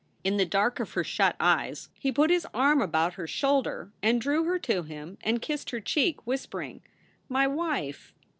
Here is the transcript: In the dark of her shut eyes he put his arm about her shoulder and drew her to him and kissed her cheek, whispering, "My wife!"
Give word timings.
In 0.23 0.37
the 0.37 0.47
dark 0.47 0.79
of 0.79 0.93
her 0.93 1.03
shut 1.03 1.35
eyes 1.39 1.89
he 1.93 2.11
put 2.11 2.31
his 2.31 2.47
arm 2.55 2.81
about 2.81 3.13
her 3.13 3.27
shoulder 3.27 3.91
and 4.01 4.19
drew 4.19 4.45
her 4.45 4.57
to 4.57 4.81
him 4.81 5.19
and 5.23 5.43
kissed 5.43 5.69
her 5.69 5.79
cheek, 5.79 6.25
whispering, 6.25 6.81
"My 7.29 7.45
wife!" 7.45 8.15